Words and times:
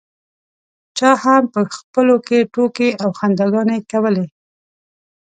چا 0.97 1.11
هم 1.23 1.43
په 1.53 1.59
خپلو 1.77 2.15
کې 2.27 2.49
ټوکې 2.53 2.89
او 3.03 3.09
خنداګانې 3.19 3.77
کولې. 3.91 4.25